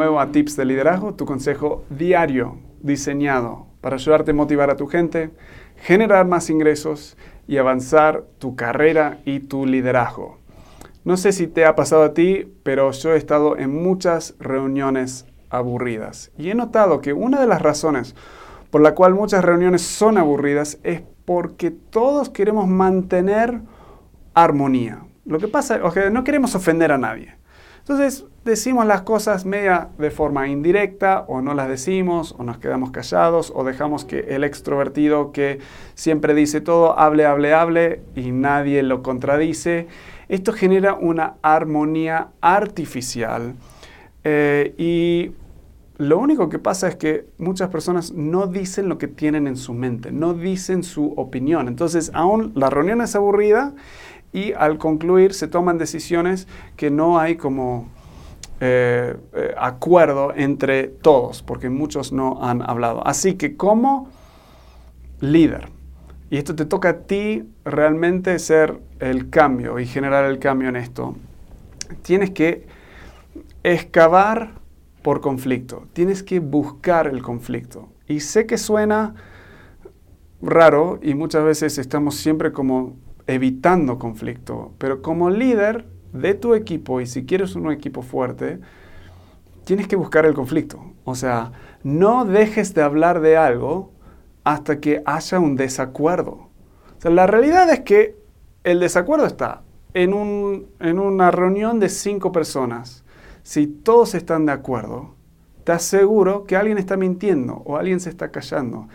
Nuevo 0.00 0.18
a 0.18 0.32
Tips 0.32 0.56
de 0.56 0.64
Liderazgo, 0.64 1.12
tu 1.12 1.26
consejo 1.26 1.84
diario 1.90 2.56
diseñado 2.80 3.66
para 3.82 3.96
ayudarte 3.96 4.30
a 4.30 4.34
motivar 4.34 4.70
a 4.70 4.76
tu 4.76 4.86
gente, 4.86 5.30
generar 5.76 6.26
más 6.26 6.48
ingresos 6.48 7.18
y 7.46 7.58
avanzar 7.58 8.24
tu 8.38 8.56
carrera 8.56 9.18
y 9.26 9.40
tu 9.40 9.66
liderazgo. 9.66 10.38
No 11.04 11.18
sé 11.18 11.32
si 11.32 11.46
te 11.46 11.66
ha 11.66 11.76
pasado 11.76 12.02
a 12.02 12.14
ti, 12.14 12.50
pero 12.62 12.90
yo 12.92 13.12
he 13.12 13.18
estado 13.18 13.58
en 13.58 13.74
muchas 13.82 14.36
reuniones 14.38 15.26
aburridas 15.50 16.32
y 16.38 16.48
he 16.48 16.54
notado 16.54 17.02
que 17.02 17.12
una 17.12 17.38
de 17.38 17.46
las 17.46 17.60
razones 17.60 18.14
por 18.70 18.80
la 18.80 18.94
cual 18.94 19.12
muchas 19.12 19.44
reuniones 19.44 19.82
son 19.82 20.16
aburridas 20.16 20.78
es 20.82 21.02
porque 21.26 21.70
todos 21.70 22.30
queremos 22.30 22.66
mantener 22.66 23.60
armonía. 24.32 25.04
Lo 25.26 25.38
que 25.38 25.48
pasa 25.48 25.76
es 25.76 25.92
que 25.92 26.08
no 26.08 26.24
queremos 26.24 26.54
ofender 26.54 26.90
a 26.90 26.96
nadie. 26.96 27.39
Entonces 27.90 28.24
decimos 28.44 28.86
las 28.86 29.02
cosas 29.02 29.44
media 29.44 29.88
de 29.98 30.12
forma 30.12 30.46
indirecta 30.46 31.24
o 31.26 31.42
no 31.42 31.54
las 31.54 31.68
decimos 31.68 32.36
o 32.38 32.44
nos 32.44 32.58
quedamos 32.58 32.92
callados 32.92 33.52
o 33.52 33.64
dejamos 33.64 34.04
que 34.04 34.20
el 34.28 34.44
extrovertido 34.44 35.32
que 35.32 35.58
siempre 35.96 36.32
dice 36.34 36.60
todo 36.60 36.96
hable, 36.96 37.26
hable, 37.26 37.52
hable 37.52 38.00
y 38.14 38.30
nadie 38.30 38.84
lo 38.84 39.02
contradice. 39.02 39.88
Esto 40.28 40.52
genera 40.52 40.94
una 40.94 41.34
armonía 41.42 42.28
artificial 42.40 43.56
eh, 44.22 44.72
y 44.78 45.32
lo 45.98 46.18
único 46.20 46.48
que 46.48 46.60
pasa 46.60 46.86
es 46.86 46.94
que 46.94 47.26
muchas 47.38 47.70
personas 47.70 48.12
no 48.12 48.46
dicen 48.46 48.88
lo 48.88 48.98
que 48.98 49.08
tienen 49.08 49.48
en 49.48 49.56
su 49.56 49.74
mente, 49.74 50.12
no 50.12 50.32
dicen 50.32 50.84
su 50.84 51.12
opinión. 51.16 51.66
Entonces, 51.66 52.12
aún 52.14 52.52
la 52.54 52.70
reunión 52.70 53.00
es 53.02 53.16
aburrida 53.16 53.74
y 54.32 54.52
al 54.52 54.78
concluir 54.78 55.34
se 55.34 55.48
toman 55.48 55.78
decisiones 55.78 56.46
que 56.76 56.90
no 56.90 57.18
hay 57.18 57.36
como 57.36 57.88
eh, 58.60 59.16
eh, 59.32 59.54
acuerdo 59.56 60.32
entre 60.34 60.88
todos, 60.88 61.42
porque 61.42 61.70
muchos 61.70 62.12
no 62.12 62.44
han 62.44 62.62
hablado. 62.62 63.06
Así 63.06 63.34
que 63.34 63.56
como 63.56 64.08
líder, 65.20 65.68
y 66.30 66.36
esto 66.36 66.54
te 66.54 66.64
toca 66.64 66.90
a 66.90 66.98
ti 66.98 67.44
realmente 67.64 68.38
ser 68.38 68.80
el 69.00 69.30
cambio 69.30 69.78
y 69.78 69.86
generar 69.86 70.26
el 70.26 70.38
cambio 70.38 70.68
en 70.68 70.76
esto, 70.76 71.16
tienes 72.02 72.30
que 72.30 72.66
excavar 73.62 74.60
por 75.02 75.20
conflicto, 75.20 75.86
tienes 75.92 76.22
que 76.22 76.38
buscar 76.40 77.06
el 77.06 77.22
conflicto. 77.22 77.88
Y 78.06 78.20
sé 78.20 78.46
que 78.46 78.58
suena 78.58 79.14
raro 80.42 80.98
y 81.02 81.14
muchas 81.14 81.44
veces 81.44 81.78
estamos 81.78 82.16
siempre 82.16 82.52
como 82.52 82.96
evitando 83.26 83.98
conflicto, 83.98 84.72
pero 84.78 85.02
como 85.02 85.30
líder 85.30 85.86
de 86.12 86.34
tu 86.34 86.54
equipo 86.54 87.00
y 87.00 87.06
si 87.06 87.24
quieres 87.24 87.54
un 87.54 87.70
equipo 87.70 88.02
fuerte, 88.02 88.60
tienes 89.64 89.86
que 89.88 89.96
buscar 89.96 90.26
el 90.26 90.34
conflicto. 90.34 90.80
O 91.04 91.14
sea, 91.14 91.52
no 91.82 92.24
dejes 92.24 92.74
de 92.74 92.82
hablar 92.82 93.20
de 93.20 93.36
algo 93.36 93.92
hasta 94.44 94.80
que 94.80 95.02
haya 95.04 95.38
un 95.38 95.56
desacuerdo. 95.56 96.48
La 97.02 97.26
realidad 97.26 97.70
es 97.70 97.80
que 97.80 98.16
el 98.64 98.80
desacuerdo 98.80 99.26
está 99.26 99.62
en, 99.94 100.66
en 100.80 100.98
una 100.98 101.30
reunión 101.30 101.80
de 101.80 101.88
cinco 101.88 102.32
personas. 102.32 103.04
Si 103.42 103.66
todos 103.66 104.14
están 104.14 104.46
de 104.46 104.52
acuerdo, 104.52 105.14
te 105.64 105.72
aseguro 105.72 106.44
que 106.44 106.56
alguien 106.56 106.78
está 106.78 106.96
mintiendo 106.96 107.62
o 107.64 107.76
alguien 107.76 108.00
se 108.00 108.10
está 108.10 108.30
callando 108.30 108.88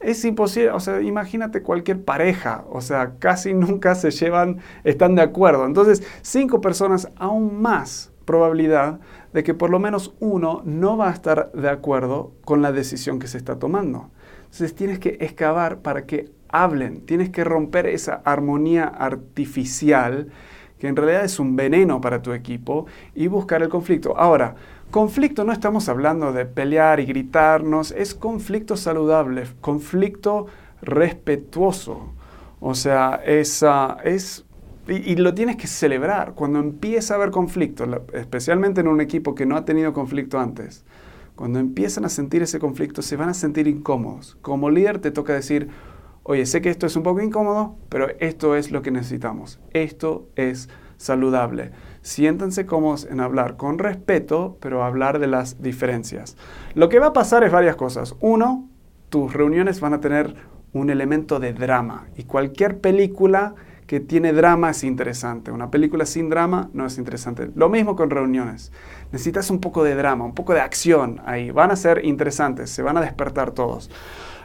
es 0.00 0.24
imposible, 0.24 0.70
o 0.70 0.80
sea, 0.80 1.00
imagínate 1.02 1.62
cualquier 1.62 2.02
pareja, 2.02 2.64
o 2.70 2.80
sea, 2.80 3.14
casi 3.18 3.54
nunca 3.54 3.94
se 3.94 4.10
llevan, 4.10 4.58
están 4.84 5.14
de 5.14 5.22
acuerdo. 5.22 5.66
Entonces, 5.66 6.02
cinco 6.22 6.60
personas, 6.60 7.10
aún 7.16 7.60
más 7.60 8.12
probabilidad 8.24 9.00
de 9.32 9.42
que 9.42 9.54
por 9.54 9.70
lo 9.70 9.78
menos 9.78 10.14
uno 10.20 10.62
no 10.64 10.96
va 10.96 11.08
a 11.08 11.12
estar 11.12 11.52
de 11.52 11.68
acuerdo 11.68 12.32
con 12.44 12.62
la 12.62 12.72
decisión 12.72 13.18
que 13.18 13.26
se 13.26 13.38
está 13.38 13.58
tomando. 13.58 14.10
Entonces, 14.44 14.74
tienes 14.74 14.98
que 14.98 15.18
excavar 15.20 15.78
para 15.78 16.06
que 16.06 16.30
hablen, 16.48 17.06
tienes 17.06 17.30
que 17.30 17.44
romper 17.44 17.86
esa 17.86 18.22
armonía 18.24 18.84
artificial 18.84 20.28
que 20.80 20.88
en 20.88 20.96
realidad 20.96 21.24
es 21.24 21.38
un 21.38 21.54
veneno 21.54 22.00
para 22.00 22.20
tu 22.20 22.32
equipo 22.32 22.86
y 23.14 23.28
buscar 23.28 23.62
el 23.62 23.68
conflicto. 23.68 24.16
Ahora, 24.16 24.56
Conflicto 24.90 25.44
no 25.44 25.52
estamos 25.52 25.88
hablando 25.88 26.32
de 26.32 26.46
pelear 26.46 26.98
y 26.98 27.06
gritarnos, 27.06 27.92
es 27.92 28.12
conflicto 28.12 28.76
saludable, 28.76 29.44
conflicto 29.60 30.46
respetuoso. 30.82 32.12
O 32.58 32.74
sea, 32.74 33.20
es, 33.24 33.64
es 34.02 34.44
y, 34.88 35.14
lo 35.14 35.32
tienes 35.32 35.56
que 35.56 35.68
celebrar 35.68 36.32
cuando 36.34 36.58
empieza 36.58 37.14
a 37.14 37.18
haber 37.18 37.30
conflicto, 37.30 37.86
especialmente 38.14 38.80
en 38.80 38.88
un 38.88 39.00
equipo 39.00 39.36
que 39.36 39.46
no 39.46 39.56
ha 39.56 39.64
tenido 39.64 39.92
conflicto 39.92 40.40
antes. 40.40 40.84
Cuando 41.36 41.60
empiezan 41.60 42.04
a 42.04 42.08
sentir 42.08 42.42
ese 42.42 42.58
conflicto, 42.58 43.00
se 43.00 43.14
van 43.14 43.28
a 43.28 43.34
sentir 43.34 43.68
incómodos. 43.68 44.36
Como 44.42 44.70
líder 44.70 44.98
te 44.98 45.12
toca 45.12 45.34
decir, 45.34 45.68
oye, 46.30 46.46
sé 46.46 46.60
que 46.60 46.70
esto 46.70 46.86
es 46.86 46.94
un 46.94 47.02
poco 47.02 47.20
incómodo, 47.20 47.76
pero 47.88 48.06
esto 48.20 48.54
es 48.54 48.70
lo 48.70 48.82
que 48.82 48.92
necesitamos. 48.92 49.58
Esto 49.72 50.28
es 50.36 50.68
saludable. 50.96 51.72
Siéntanse 52.02 52.66
cómodos 52.66 53.04
en 53.10 53.18
hablar 53.18 53.56
con 53.56 53.80
respeto, 53.80 54.56
pero 54.60 54.84
hablar 54.84 55.18
de 55.18 55.26
las 55.26 55.60
diferencias. 55.60 56.36
Lo 56.74 56.88
que 56.88 57.00
va 57.00 57.08
a 57.08 57.12
pasar 57.12 57.42
es 57.42 57.50
varias 57.50 57.74
cosas. 57.74 58.14
Uno, 58.20 58.68
tus 59.08 59.32
reuniones 59.32 59.80
van 59.80 59.94
a 59.94 60.00
tener 60.00 60.36
un 60.72 60.90
elemento 60.90 61.40
de 61.40 61.52
drama 61.52 62.06
y 62.16 62.22
cualquier 62.22 62.80
película 62.80 63.56
que 63.88 63.98
tiene 63.98 64.32
drama 64.32 64.70
es 64.70 64.84
interesante. 64.84 65.50
Una 65.50 65.68
película 65.68 66.06
sin 66.06 66.30
drama 66.30 66.70
no 66.72 66.86
es 66.86 66.96
interesante. 66.96 67.50
Lo 67.56 67.68
mismo 67.68 67.96
con 67.96 68.08
reuniones. 68.08 68.70
Necesitas 69.10 69.50
un 69.50 69.58
poco 69.58 69.82
de 69.82 69.96
drama, 69.96 70.24
un 70.24 70.34
poco 70.34 70.54
de 70.54 70.60
acción 70.60 71.20
ahí. 71.26 71.50
Van 71.50 71.72
a 71.72 71.76
ser 71.76 72.04
interesantes, 72.04 72.70
se 72.70 72.82
van 72.82 72.98
a 72.98 73.00
despertar 73.00 73.50
todos. 73.50 73.90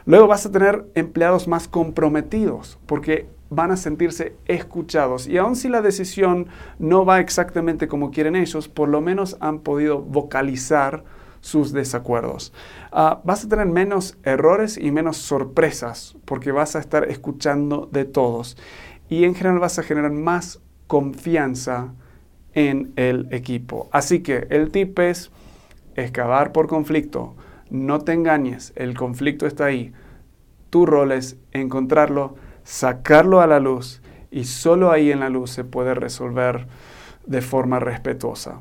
Luego 0.06 0.28
vas 0.28 0.46
a 0.46 0.52
tener 0.52 0.86
empleados 0.94 1.48
más 1.48 1.66
comprometidos 1.68 2.78
porque 2.86 3.28
van 3.50 3.72
a 3.72 3.76
sentirse 3.76 4.36
escuchados. 4.46 5.26
Y 5.26 5.36
aun 5.36 5.56
si 5.56 5.68
la 5.68 5.82
decisión 5.82 6.46
no 6.78 7.04
va 7.04 7.20
exactamente 7.20 7.88
como 7.88 8.10
quieren 8.10 8.36
ellos, 8.36 8.68
por 8.68 8.88
lo 8.88 9.00
menos 9.00 9.36
han 9.40 9.60
podido 9.60 10.00
vocalizar 10.00 11.04
sus 11.40 11.72
desacuerdos. 11.72 12.52
Ah, 12.92 13.20
vas 13.24 13.44
a 13.44 13.48
tener 13.48 13.66
menos 13.66 14.16
errores 14.22 14.78
y 14.78 14.90
menos 14.90 15.16
sorpresas 15.16 16.16
porque 16.24 16.52
vas 16.52 16.76
a 16.76 16.80
estar 16.80 17.08
escuchando 17.10 17.88
de 17.92 18.04
todos. 18.04 18.56
Y 19.08 19.24
en 19.24 19.34
general 19.34 19.58
vas 19.58 19.78
a 19.78 19.82
generar 19.82 20.12
más 20.12 20.60
confianza 20.86 21.94
en 22.52 22.92
el 22.96 23.28
equipo. 23.32 23.88
Así 23.92 24.20
que 24.20 24.46
el 24.50 24.70
tip 24.70 24.98
es 24.98 25.30
excavar 25.94 26.52
por 26.52 26.68
conflicto. 26.68 27.34
No 27.70 28.00
te 28.00 28.12
engañes, 28.12 28.72
el 28.76 28.94
conflicto 28.94 29.46
está 29.46 29.66
ahí. 29.66 29.92
Tu 30.70 30.86
rol 30.86 31.12
es 31.12 31.36
encontrarlo, 31.52 32.36
sacarlo 32.64 33.40
a 33.40 33.46
la 33.46 33.60
luz 33.60 34.02
y 34.30 34.44
solo 34.44 34.90
ahí 34.90 35.10
en 35.10 35.20
la 35.20 35.30
luz 35.30 35.50
se 35.50 35.64
puede 35.64 35.94
resolver 35.94 36.66
de 37.26 37.40
forma 37.40 37.78
respetuosa. 37.80 38.60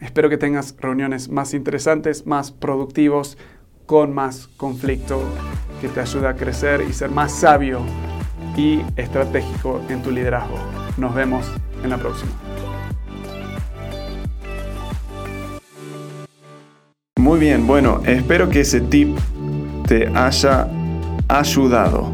Espero 0.00 0.28
que 0.28 0.38
tengas 0.38 0.76
reuniones 0.78 1.28
más 1.28 1.54
interesantes, 1.54 2.26
más 2.26 2.50
productivos, 2.50 3.38
con 3.86 4.12
más 4.12 4.48
conflicto, 4.56 5.22
que 5.80 5.88
te 5.88 6.00
ayude 6.00 6.28
a 6.28 6.34
crecer 6.34 6.84
y 6.88 6.92
ser 6.92 7.10
más 7.10 7.32
sabio 7.32 7.80
y 8.56 8.80
estratégico 8.96 9.80
en 9.88 10.02
tu 10.02 10.10
liderazgo. 10.10 10.56
Nos 10.96 11.14
vemos 11.14 11.46
en 11.84 11.90
la 11.90 11.98
próxima. 11.98 12.51
Muy 17.32 17.40
bien, 17.40 17.66
bueno, 17.66 18.02
espero 18.04 18.50
que 18.50 18.60
ese 18.60 18.82
tip 18.82 19.16
te 19.86 20.06
haya 20.14 20.68
ayudado. 21.28 22.10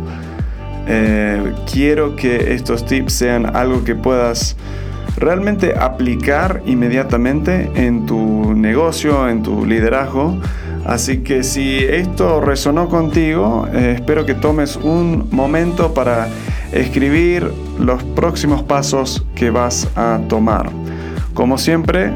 Eh, 0.87 1.55
quiero 1.69 2.15
que 2.15 2.55
estos 2.55 2.87
tips 2.87 3.15
sean 3.15 3.57
algo 3.57 3.83
que 3.83 3.97
puedas 3.97 4.57
realmente 5.17 5.75
aplicar 5.77 6.63
inmediatamente 6.67 7.69
en 7.75 8.07
tu 8.07 8.55
negocio, 8.55 9.29
en 9.29 9.43
tu 9.43 9.67
liderazgo. 9.67 10.39
Así 10.87 11.19
que 11.25 11.43
si 11.43 11.79
esto 11.79 12.41
resonó 12.41 12.89
contigo, 12.89 13.67
eh, 13.73 13.95
espero 13.97 14.25
que 14.25 14.35
tomes 14.35 14.77
un 14.77 15.27
momento 15.33 15.95
para 15.95 16.29
escribir 16.71 17.51
los 17.81 18.05
próximos 18.05 18.63
pasos 18.63 19.27
que 19.35 19.51
vas 19.51 19.89
a 19.97 20.21
tomar. 20.29 20.71
Como 21.35 21.59
siempre, 21.59 22.13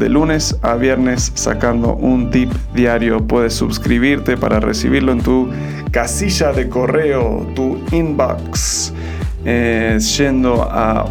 de 0.00 0.08
lunes 0.08 0.56
a 0.62 0.74
viernes 0.74 1.30
sacando 1.34 1.94
un 1.94 2.30
tip 2.30 2.50
diario. 2.74 3.24
Puedes 3.24 3.54
suscribirte 3.54 4.36
para 4.36 4.58
recibirlo 4.58 5.12
en 5.12 5.20
tu 5.20 5.48
casilla 5.92 6.52
de 6.52 6.68
correo, 6.68 7.46
tu 7.54 7.80
inbox, 7.92 8.92
eh, 9.44 9.96
yendo 10.16 10.62
a 10.62 11.06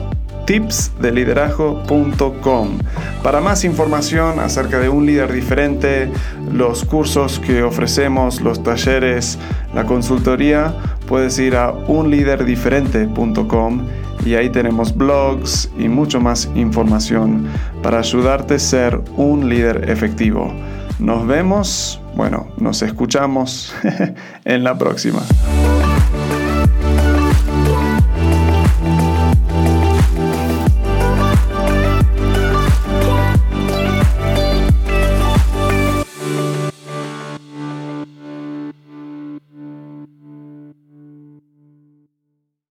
tipsdeliderazgo.com. 0.45 2.79
Para 3.21 3.39
más 3.39 3.63
información 3.63 4.39
acerca 4.39 4.79
de 4.79 4.89
un 4.89 5.05
líder 5.05 5.31
diferente, 5.31 6.09
los 6.51 6.83
cursos 6.83 7.39
que 7.39 7.61
ofrecemos, 7.61 8.41
los 8.41 8.63
talleres, 8.63 9.37
la 9.75 9.85
consultoría, 9.85 10.73
puedes 11.07 11.37
ir 11.37 11.55
a 11.55 11.69
unliderdiferente.com 11.71 13.85
y 14.25 14.35
ahí 14.35 14.49
tenemos 14.49 14.95
blogs 14.95 15.71
y 15.77 15.87
mucho 15.87 16.19
más 16.19 16.49
información 16.55 17.47
para 17.81 17.99
ayudarte 17.99 18.55
a 18.55 18.59
ser 18.59 19.01
un 19.15 19.49
líder 19.49 19.89
efectivo. 19.89 20.53
Nos 20.99 21.25
vemos, 21.25 22.01
bueno, 22.15 22.47
nos 22.57 22.81
escuchamos 22.81 23.73
en 24.45 24.63
la 24.63 24.77
próxima. 24.77 25.21